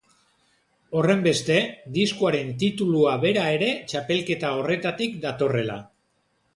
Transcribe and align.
Horrenbeste, 1.01 1.57
diskoaren 1.99 2.51
titulua 2.65 3.15
bera 3.27 3.47
ere 3.61 3.71
txapelketa 3.93 4.55
horretatik 4.59 5.25
datorrela. 5.31 5.83